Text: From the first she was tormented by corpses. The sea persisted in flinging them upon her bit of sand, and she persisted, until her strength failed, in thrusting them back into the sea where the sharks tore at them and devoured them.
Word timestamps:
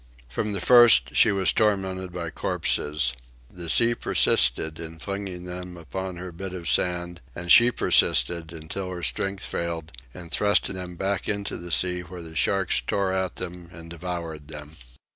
From 0.27 0.53
the 0.53 0.59
first 0.59 1.15
she 1.15 1.31
was 1.31 1.53
tormented 1.53 2.11
by 2.11 2.31
corpses. 2.31 3.13
The 3.51 3.69
sea 3.69 3.93
persisted 3.93 4.79
in 4.79 4.97
flinging 4.97 5.43
them 5.45 5.77
upon 5.77 6.15
her 6.15 6.31
bit 6.31 6.53
of 6.55 6.67
sand, 6.67 7.21
and 7.35 7.51
she 7.51 7.69
persisted, 7.69 8.51
until 8.51 8.89
her 8.89 9.03
strength 9.03 9.45
failed, 9.45 9.91
in 10.11 10.31
thrusting 10.31 10.73
them 10.73 10.95
back 10.95 11.29
into 11.29 11.55
the 11.55 11.71
sea 11.71 12.01
where 12.01 12.23
the 12.23 12.35
sharks 12.35 12.81
tore 12.87 13.11
at 13.11 13.35
them 13.35 13.69
and 13.71 13.91
devoured 13.91 14.47
them. 14.47 14.75